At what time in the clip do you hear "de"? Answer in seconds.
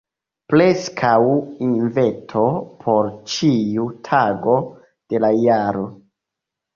5.13-5.21